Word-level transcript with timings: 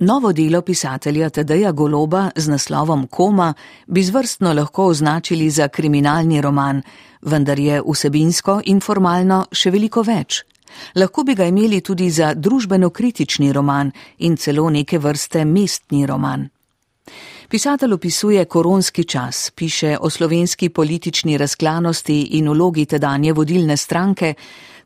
Novo 0.00 0.32
delo 0.32 0.62
pisatelja 0.62 1.30
Tadeja 1.30 1.72
Goloba 1.72 2.30
z 2.36 2.48
naslovom 2.48 3.06
Koma 3.06 3.54
bi 3.86 4.02
zvrstno 4.02 4.52
lahko 4.52 4.86
označili 4.86 5.50
za 5.50 5.68
kriminalni 5.68 6.40
roman, 6.40 6.82
vendar 7.22 7.58
je 7.58 7.82
vsebinsko 7.84 8.62
in 8.64 8.80
formalno 8.80 9.42
še 9.52 9.70
veliko 9.70 10.00
več. 10.02 10.38
Lahko 10.96 11.24
bi 11.24 11.34
ga 11.34 11.44
imeli 11.44 11.82
tudi 11.84 12.08
za 12.10 12.32
družbeno-kritični 12.34 13.52
roman 13.52 13.90
in 14.18 14.36
celo 14.36 14.70
neke 14.70 14.98
vrste 14.98 15.44
mestni 15.44 16.06
roman. 16.06 16.48
Pisatelj 17.48 17.92
opisuje 17.92 18.44
koronski 18.44 19.04
čas, 19.04 19.50
piše 19.50 19.98
o 20.00 20.10
slovenski 20.10 20.68
politični 20.68 21.36
razklanosti 21.36 22.22
in 22.40 22.48
vlogi 22.48 22.86
tedanje 22.86 23.32
vodilne 23.32 23.76
stranke, 23.76 24.34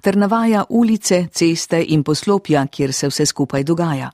ter 0.01 0.17
navaja 0.17 0.65
ulice, 0.69 1.29
ceste 1.31 1.85
in 1.89 2.03
poslopja, 2.03 2.67
kjer 2.67 2.93
se 2.93 3.09
vse 3.09 3.27
skupaj 3.27 3.65
dogaja. 3.65 4.11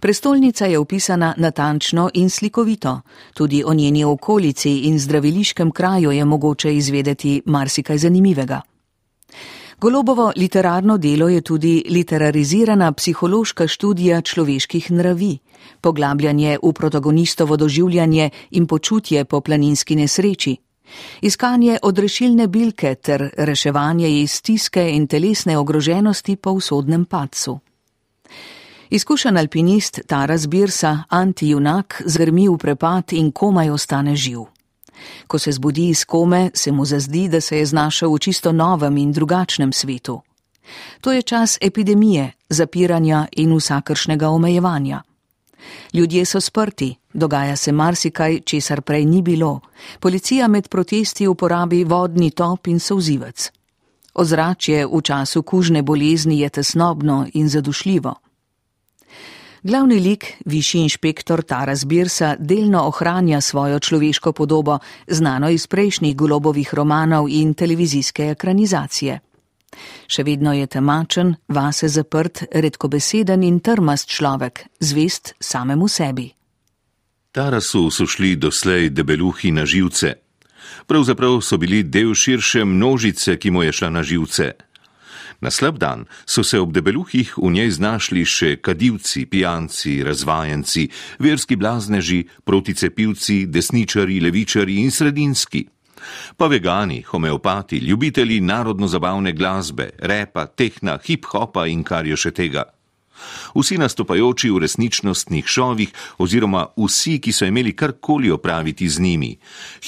Prestolnica 0.00 0.66
je 0.66 0.78
opisana 0.78 1.34
natančno 1.36 2.10
in 2.14 2.30
slikovito, 2.30 3.00
tudi 3.34 3.62
o 3.66 3.74
njeni 3.74 4.04
okolici 4.04 4.78
in 4.78 4.98
zdraviliškem 4.98 5.70
kraju 5.70 6.10
je 6.10 6.24
mogoče 6.24 6.76
izvedeti 6.76 7.42
marsikaj 7.46 7.98
zanimivega. 7.98 8.60
Golobovo 9.80 10.32
literarno 10.36 10.98
delo 10.98 11.28
je 11.28 11.40
tudi 11.40 11.84
literarizirana 11.90 12.92
psihološka 12.92 13.66
študija 13.66 14.20
človeških 14.20 14.90
nravi, 14.90 15.38
poglabljanje 15.80 16.58
v 16.62 16.72
protagonistovo 16.72 17.56
doživljanje 17.56 18.30
in 18.50 18.66
počutje 18.66 19.24
po 19.24 19.40
planinski 19.40 19.96
nesreči, 19.96 20.56
iskanje 21.20 21.78
odrešilne 21.82 22.46
bilke 22.46 22.94
ter 22.94 23.30
reševanje 23.36 24.10
iz 24.20 24.32
stiske 24.32 24.90
in 24.90 25.06
telesne 25.06 25.58
ogroženosti 25.58 26.36
po 26.36 26.50
usodnem 26.50 27.04
padcu. 27.04 27.58
Izkušen 28.90 29.36
alpinist 29.36 30.00
Taras 30.06 30.46
Birsa, 30.46 31.02
anti-junak, 31.08 32.02
zgrmi 32.06 32.48
v 32.48 32.58
prepad 32.58 33.12
in 33.12 33.32
komaj 33.32 33.70
ostane 33.70 34.16
živ. 34.16 34.40
Ko 35.26 35.38
se 35.38 35.52
zbudi 35.52 35.88
iz 35.88 36.04
kome, 36.04 36.50
se 36.54 36.72
mu 36.72 36.84
zazdi, 36.84 37.28
da 37.28 37.40
se 37.40 37.58
je 37.58 37.66
znašel 37.66 38.12
v 38.12 38.18
čisto 38.18 38.52
novem 38.52 38.96
in 38.96 39.12
drugačnem 39.12 39.72
svetu. 39.72 40.20
To 41.00 41.12
je 41.12 41.22
čas 41.22 41.58
epidemije, 41.60 42.32
zapiranja 42.48 43.26
in 43.32 43.56
vsakršnega 43.56 44.28
omejevanja. 44.28 45.02
Ljudje 45.92 46.24
so 46.24 46.40
sprti, 46.40 46.94
dogaja 47.12 47.56
se 47.56 47.72
marsikaj, 47.72 48.40
česar 48.40 48.82
prej 48.82 49.04
ni 49.04 49.22
bilo. 49.22 49.60
Policija 50.00 50.48
med 50.48 50.68
protesti 50.68 51.26
uporabi 51.26 51.84
vodni 51.84 52.30
top 52.30 52.66
in 52.66 52.80
souzivec. 52.80 53.50
Ozračje 54.14 54.86
v 54.86 55.02
času 55.02 55.42
kužne 55.42 55.82
bolezni 55.82 56.40
je 56.40 56.48
tesnobno 56.48 57.26
in 57.34 57.48
zadušljivo. 57.48 58.14
Glavni 59.62 60.00
lik, 60.00 60.26
višji 60.44 60.80
inšpektor 60.80 61.42
Taras 61.42 61.84
Birsa, 61.84 62.34
delno 62.38 62.82
ohranja 62.86 63.40
svojo 63.40 63.78
človeško 63.78 64.32
podobo, 64.32 64.78
znano 65.06 65.50
iz 65.50 65.66
prejšnjih 65.66 66.16
golobovih 66.16 66.74
romanov 66.74 67.28
in 67.28 67.54
televizijske 67.54 68.30
ekranizacije. 68.30 69.20
Še 70.08 70.22
vedno 70.22 70.52
je 70.52 70.66
temačen, 70.66 71.34
vase 71.48 71.88
zaprt, 71.88 72.44
redkobeseden 72.52 73.42
in 73.42 73.60
trmast 73.60 74.08
človek, 74.08 74.66
zvest 74.80 75.34
samemu 75.40 75.88
sebi. 75.88 76.30
Tarasu 77.32 77.90
so 77.90 78.06
šli 78.06 78.36
doslej 78.36 78.90
debeluhi 78.90 79.50
na 79.52 79.66
živce. 79.66 80.14
Pravzaprav 80.86 81.40
so 81.40 81.58
bili 81.58 81.82
del 81.82 82.14
širše 82.14 82.64
množice, 82.64 83.36
ki 83.36 83.50
mu 83.50 83.62
je 83.62 83.72
šla 83.72 83.90
na 83.90 84.02
živce. 84.02 84.52
Na 85.40 85.50
slab 85.50 85.78
dan 85.78 86.06
so 86.24 86.44
se 86.44 86.60
ob 86.60 86.72
debeluhih 86.72 87.34
v 87.36 87.50
njej 87.52 87.70
znašli 87.76 88.24
še 88.24 88.56
kadivci, 88.60 89.26
pijanci, 89.26 90.02
razvajenci, 90.02 90.88
verski 91.18 91.56
blazneži, 91.56 92.24
proticepivci, 92.44 93.46
desničari, 93.46 94.20
levičari 94.20 94.80
in 94.82 94.90
sredinski. 94.90 95.66
Pa 96.36 96.46
vegani, 96.46 97.02
homeopati, 97.02 97.78
ljubitelji 97.78 98.40
narodno-zabavne 98.40 99.32
glasbe, 99.32 99.90
repa, 99.98 100.46
tehna, 100.46 100.98
hip-hopa 101.02 101.66
in 101.66 101.82
kar 101.84 102.06
je 102.06 102.16
še 102.16 102.30
tega. 102.30 102.75
Vsi 103.54 103.78
nastopajoči 103.78 104.50
v 104.50 104.58
resničnostnih 104.64 105.46
šovih 105.46 105.92
oziroma 106.18 106.66
vsi, 106.76 107.18
ki 107.18 107.32
so 107.32 107.46
imeli 107.46 107.76
karkoli 107.76 108.30
opraviti 108.30 108.88
z 108.88 109.00
njimi. 109.00 109.36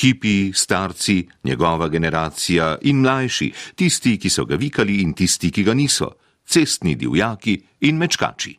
Hipi, 0.00 0.53
starci, 0.55 1.28
njegova 1.44 1.89
generacija 1.89 2.77
in 2.83 3.00
mlajši, 3.00 3.53
tisti, 3.75 4.19
ki 4.19 4.31
so 4.31 4.44
ga 4.44 4.56
vikali 4.56 5.03
in 5.03 5.15
tisti, 5.15 5.50
ki 5.50 5.65
ga 5.65 5.75
niso, 5.75 6.12
cestni 6.47 6.94
divjaki 6.94 7.61
in 7.81 7.97
mečkači. 7.97 8.59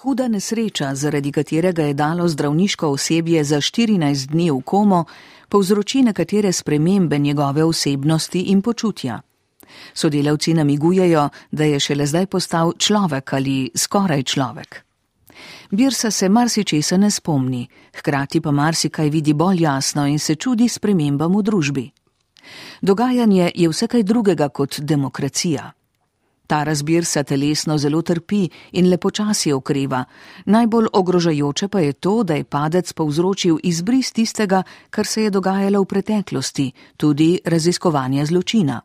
Huda 0.00 0.28
nesreča, 0.28 0.94
zaradi 0.94 1.32
katerega 1.32 1.82
je 1.82 1.94
dalo 1.94 2.28
zdravniško 2.28 2.88
osebje 2.88 3.44
za 3.44 3.56
14 3.56 4.30
dni 4.30 4.50
v 4.50 4.60
komo, 4.64 5.04
povzroči 5.48 6.02
nekatere 6.02 6.52
spremembe 6.52 7.18
njegove 7.18 7.64
osebnosti 7.64 8.40
in 8.40 8.62
počutja. 8.62 9.20
Sodelavci 9.94 10.54
namigujejo, 10.54 11.28
da 11.50 11.64
je 11.64 11.80
šele 11.80 12.06
zdaj 12.06 12.26
postal 12.26 12.72
človek 12.78 13.32
ali 13.32 13.70
skoraj 13.74 14.22
človek. 14.22 14.84
Birsa 15.70 16.10
se 16.10 16.28
marsičesa 16.28 16.96
ne 16.96 17.10
spomni, 17.10 17.68
hkrati 17.98 18.40
pa 18.40 18.50
marsikaj 18.50 19.10
vidi 19.10 19.32
bolj 19.32 19.62
jasno 19.62 20.06
in 20.06 20.18
se 20.18 20.34
čudi 20.34 20.68
spremembam 20.68 21.36
v 21.36 21.42
družbi. 21.42 21.90
Dogajanje 22.82 23.52
je 23.54 23.68
vse 23.68 23.86
kaj 23.86 24.02
drugega 24.02 24.48
kot 24.48 24.80
demokracija. 24.80 25.72
Ta 26.46 26.64
razbir 26.64 27.04
se 27.04 27.22
telesno 27.22 27.78
zelo 27.78 28.02
trpi 28.02 28.48
in 28.72 28.88
lepočasi 28.90 29.52
okreva. 29.52 30.04
Najbolj 30.44 30.86
ogrožajoče 30.92 31.68
pa 31.68 31.80
je 31.80 31.92
to, 31.92 32.22
da 32.22 32.34
je 32.34 32.44
padec 32.44 32.92
povzročil 32.92 33.58
izbris 33.62 34.12
tistega, 34.12 34.62
kar 34.90 35.06
se 35.06 35.22
je 35.22 35.30
dogajalo 35.30 35.82
v 35.82 35.86
preteklosti, 35.86 36.72
tudi 36.96 37.38
raziskovanje 37.44 38.26
zločina. 38.26 38.80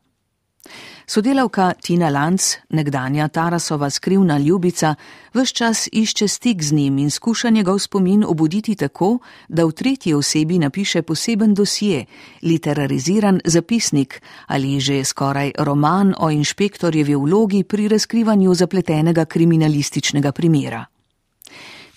Sodelavka 1.07 1.73
Tina 1.81 2.09
Lanc, 2.09 2.57
nekdanja 2.69 3.27
Tarasova 3.27 3.89
skrivna 3.89 4.37
ljubica, 4.37 4.95
vse 5.33 5.53
čas 5.53 5.89
išče 5.91 6.27
stik 6.27 6.63
z 6.63 6.73
njim 6.73 6.97
in 6.97 7.11
skuša 7.11 7.49
njegov 7.49 7.79
spomin 7.79 8.23
obuditi 8.27 8.75
tako, 8.75 9.19
da 9.47 9.65
v 9.65 9.71
tretji 9.71 10.13
osebi 10.13 10.59
napiše 10.59 11.01
poseben 11.01 11.53
dosje, 11.53 12.05
literariziran 12.41 13.41
zapisnik 13.45 14.21
ali 14.47 14.79
že 14.79 15.03
skoraj 15.03 15.51
roman 15.59 16.13
o 16.17 16.29
inšpektorjevi 16.31 17.15
vlogi 17.15 17.63
pri 17.63 17.87
razkrivanju 17.87 18.53
zapletenega 18.53 19.25
kriminalističnega 19.25 20.31
primera. 20.31 20.85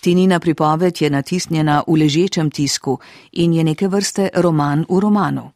Tinina 0.01 0.39
pripoved 0.39 1.01
je 1.01 1.09
natisnjena 1.09 1.83
v 1.87 1.93
ležečem 1.93 2.51
tisku 2.51 2.99
in 3.31 3.53
je 3.53 3.63
neke 3.63 3.87
vrste 3.87 4.29
roman 4.35 4.85
v 4.89 4.99
romanu. 4.99 5.51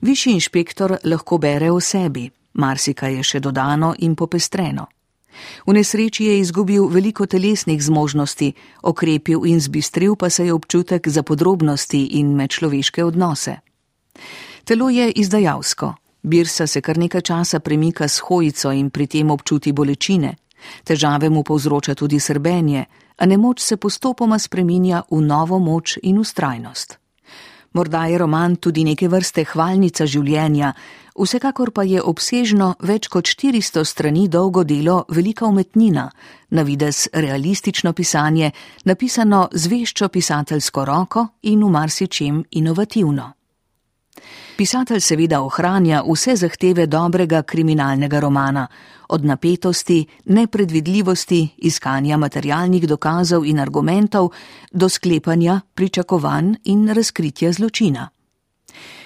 Višji 0.00 0.32
inšpektor 0.32 0.96
lahko 1.04 1.38
bere 1.38 1.70
o 1.70 1.80
sebi, 1.80 2.30
marsikaj 2.54 3.14
je 3.14 3.22
še 3.22 3.40
dodano 3.40 3.94
in 3.98 4.14
popestreno. 4.14 4.86
V 5.66 5.72
nesreči 5.72 6.24
je 6.24 6.38
izgubil 6.40 6.88
veliko 6.90 7.26
telesnih 7.26 7.78
zmožnosti, 7.82 8.52
okrepil 8.82 9.46
in 9.46 9.60
zbistril 9.60 10.16
pa 10.16 10.30
se 10.30 10.46
je 10.46 10.52
občutek 10.52 11.08
za 11.08 11.22
podrobnosti 11.22 12.18
in 12.18 12.34
medčloveške 12.34 13.04
odnose. 13.04 13.56
Telo 14.64 14.90
je 14.90 15.10
izdajalsko, 15.12 15.94
Birsa 16.22 16.66
se 16.66 16.80
kar 16.80 16.98
nekaj 16.98 17.20
časa 17.20 17.60
premika 17.60 18.08
s 18.08 18.18
hojico 18.18 18.72
in 18.72 18.90
pri 18.90 19.06
tem 19.06 19.30
občuti 19.30 19.72
bolečine, 19.72 20.34
težave 20.84 21.30
mu 21.30 21.42
povzroča 21.42 21.94
tudi 21.94 22.20
srbenje, 22.20 22.84
a 23.18 23.26
nemoč 23.26 23.60
se 23.60 23.76
postopoma 23.76 24.38
spreminja 24.38 25.02
v 25.10 25.20
novo 25.20 25.58
moč 25.58 25.98
in 26.02 26.18
ustrajnost. 26.18 26.98
Morda 27.72 28.06
je 28.06 28.18
roman 28.18 28.56
tudi 28.56 28.84
neke 28.84 29.08
vrste 29.08 29.44
hvalnica 29.44 30.06
življenja, 30.06 30.72
vsekakor 31.18 31.70
pa 31.70 31.84
je 31.84 32.02
obsežno 32.02 32.74
več 32.80 33.08
kot 33.12 33.28
400 33.28 33.84
strani 33.84 34.28
dolgo 34.28 34.64
delo 34.64 35.04
velika 35.08 35.46
umetnina, 35.46 36.08
na 36.50 36.62
vides 36.62 37.08
realistično 37.12 37.92
pisanje, 37.92 38.52
napisano 38.84 39.48
z 39.52 39.68
veščo 39.68 40.08
pisateljsko 40.08 40.84
roko 40.84 41.26
in 41.42 41.64
v 41.64 41.72
marsičem 41.74 42.44
inovativno. 42.50 43.37
Pisatelj 44.58 45.00
seveda 45.00 45.38
ohranja 45.46 46.00
vse 46.02 46.32
zahteve 46.36 46.86
dobrega 46.86 47.42
kriminalnega 47.42 48.20
romana, 48.20 48.66
od 49.08 49.24
napetosti, 49.24 50.06
nepredvidljivosti, 50.24 51.48
iskanja 51.58 52.16
materialnih 52.16 52.88
dokazov 52.88 53.46
in 53.46 53.60
argumentov 53.60 54.32
do 54.72 54.88
sklepanja, 54.88 55.60
pričakovanj 55.74 56.54
in 56.64 56.88
razkritja 56.88 57.52
zločina. 57.52 58.08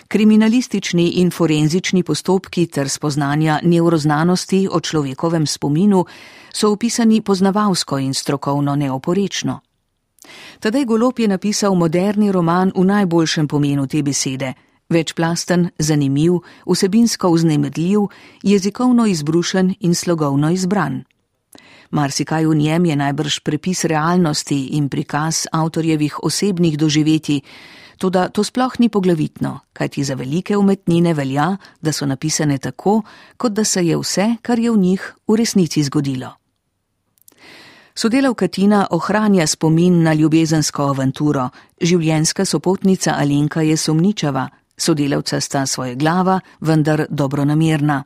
Kriminalistični 0.08 1.06
in 1.20 1.30
forenzični 1.30 2.02
postopki 2.02 2.66
ter 2.66 2.88
spoznanja 2.88 3.60
neuroznanosti 3.62 4.68
o 4.72 4.80
človekovem 4.80 5.46
spominu 5.46 6.04
so 6.52 6.72
opisani 6.72 7.20
poznavalsko 7.20 7.98
in 7.98 8.14
strokovno 8.14 8.76
neoporečno. 8.76 9.60
Tadej 10.60 10.84
Golop 10.84 11.18
je 11.18 11.28
napisal 11.28 11.74
moderni 11.74 12.32
roman 12.32 12.72
v 12.74 12.84
najboljšem 12.84 13.48
pomenu 13.48 13.86
te 13.86 14.02
besede 14.02 14.54
večplasten, 14.88 15.70
zanimiv, 15.78 16.40
vsebinsko 16.66 17.30
vznemirljiv, 17.32 18.00
jezikovno 18.42 19.06
izbrušen 19.06 19.74
in 19.80 19.94
slogovno 19.94 20.50
izbran. 20.50 21.04
Marsikaj 21.90 22.46
v 22.46 22.54
njem 22.54 22.84
je 22.84 22.96
najbrž 22.96 23.40
prepis 23.40 23.84
realnosti 23.84 24.66
in 24.66 24.88
prikaz 24.88 25.46
avtorjevih 25.52 26.24
osebnih 26.24 26.78
doživetij, 26.78 27.40
Toda 28.02 28.28
to 28.28 28.42
sploh 28.42 28.74
ni 28.82 28.88
poglavitno, 28.88 29.60
kajti 29.72 30.04
za 30.04 30.14
velike 30.14 30.56
umetnine 30.56 31.14
velja, 31.14 31.56
da 31.80 31.92
so 31.92 32.06
napisane 32.06 32.58
tako, 32.58 33.02
kot 33.36 33.52
da 33.52 33.64
se 33.64 33.86
je 33.86 33.96
vse, 33.96 34.26
kar 34.42 34.58
je 34.58 34.70
v 34.70 34.78
njih, 34.78 35.14
v 35.28 35.36
resnici 35.38 35.82
zgodilo. 35.82 36.32
Sodelavka 37.94 38.48
Tina 38.48 38.86
ohranja 38.90 39.46
spomin 39.46 40.02
na 40.02 40.14
ljubezensko 40.14 40.82
avanturo, 40.82 41.48
življenjska 41.80 42.44
sopotnica 42.44 43.14
Alenka 43.18 43.62
je 43.62 43.76
sumničava, 43.76 44.48
sodelavca 44.82 45.40
sta 45.40 45.66
svoje 45.66 45.94
glava, 45.94 46.40
vendar 46.60 47.06
dobronamerna. 47.10 48.02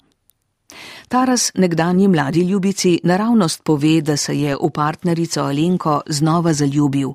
Taras, 1.08 1.52
nekdanji 1.54 2.08
mladi 2.08 2.40
ljubici, 2.40 3.00
naravnost 3.04 3.62
pove, 3.64 4.00
da 4.00 4.16
se 4.16 4.40
je 4.40 4.56
v 4.56 4.70
partnerico 4.74 5.40
Alenko 5.40 6.00
znova 6.06 6.52
zaljubil. 6.52 7.12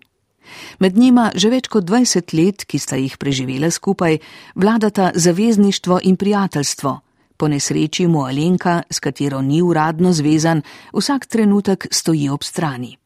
Med 0.80 0.98
njima 0.98 1.32
že 1.36 1.50
več 1.50 1.68
kot 1.68 1.86
20 1.86 2.34
let, 2.34 2.66
ki 2.66 2.80
sta 2.80 2.96
jih 2.96 3.18
preživela 3.18 3.72
skupaj, 3.72 4.18
vladata 4.56 5.12
zavezništvo 5.16 6.00
in 6.04 6.16
prijateljstvo. 6.16 7.00
Po 7.38 7.48
nesreči 7.48 8.08
mu 8.08 8.26
Alenka, 8.26 8.84
s 8.90 9.00
katero 9.00 9.42
ni 9.42 9.62
uradno 9.62 10.14
zvezan, 10.14 10.62
vsak 10.94 11.26
trenutek 11.26 11.88
stoji 11.92 12.30
ob 12.30 12.44
strani. 12.44 13.01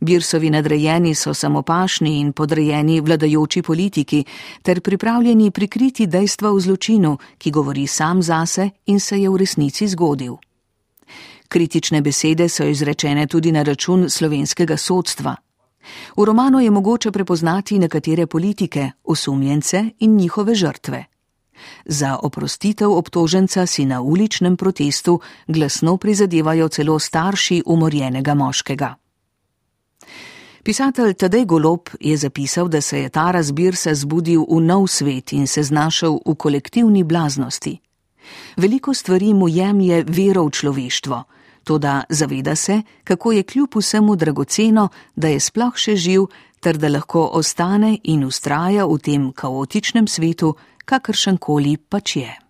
Birsovi 0.00 0.50
nadrejeni 0.50 1.14
so 1.14 1.34
samopašni 1.34 2.20
in 2.20 2.32
podrejeni 2.32 3.00
vladajoči 3.00 3.62
politiki 3.62 4.24
ter 4.62 4.80
pripravljeni 4.80 5.50
prikriti 5.50 6.06
dejstva 6.06 6.52
v 6.52 6.60
zločinu, 6.60 7.18
ki 7.38 7.50
govori 7.50 7.86
sam 7.86 8.22
zase 8.22 8.70
in 8.86 9.00
se 9.00 9.20
je 9.20 9.30
v 9.30 9.36
resnici 9.36 9.88
zgodil. 9.88 10.36
Kritične 11.48 12.00
besede 12.02 12.48
so 12.48 12.64
izrečene 12.64 13.26
tudi 13.26 13.52
na 13.52 13.62
račun 13.62 14.10
slovenskega 14.10 14.76
sodstva. 14.76 15.36
V 16.16 16.24
romanu 16.24 16.60
je 16.60 16.70
mogoče 16.70 17.10
prepoznati 17.10 17.78
nekatere 17.78 18.26
politike, 18.26 18.90
osumljence 19.04 19.84
in 19.98 20.16
njihove 20.16 20.54
žrtve. 20.54 21.04
Za 21.84 22.18
oprostitev 22.22 22.92
obtoženca 22.92 23.66
si 23.66 23.84
na 23.84 24.00
uličnem 24.00 24.56
protestu 24.56 25.20
glasno 25.46 25.96
prizadevajo 25.96 26.68
celo 26.68 26.98
starši 26.98 27.62
umorjenega 27.66 28.34
moškega. 28.34 28.94
Pisatelj 30.62 31.14
Tadej 31.14 31.44
Golob 31.44 31.88
je 32.00 32.16
zapisal, 32.16 32.68
da 32.68 32.80
se 32.80 33.00
je 33.00 33.08
ta 33.08 33.30
razbir 33.30 33.76
se 33.76 33.94
zbudil 33.94 34.44
v 34.48 34.60
nov 34.60 34.86
svet 34.86 35.32
in 35.32 35.46
se 35.46 35.62
znašel 35.62 36.18
v 36.26 36.34
kolektivni 36.34 37.04
blaznosti. 37.04 37.78
Veliko 38.56 38.94
stvari 38.94 39.34
mu 39.34 39.48
jemlje 39.48 40.04
vero 40.08 40.44
v 40.44 40.50
človeštvo, 40.50 41.24
Toda 41.68 42.02
zaveda 42.08 42.56
se, 42.56 42.82
kako 43.04 43.32
je 43.32 43.42
kljub 43.42 43.68
vsemu 43.76 44.16
dragoceno, 44.16 44.88
da 45.16 45.28
je 45.28 45.40
sploh 45.40 45.76
še 45.76 45.96
živ, 45.96 46.22
ter 46.60 46.78
da 46.80 46.88
lahko 46.88 47.26
ostane 47.36 47.98
in 48.04 48.24
ustraja 48.24 48.86
v 48.88 48.96
tem 48.98 49.26
kaotičnem 49.32 50.08
svetu, 50.08 50.54
kakršen 50.84 51.36
koli 51.36 51.76
pač 51.76 52.16
je. 52.16 52.47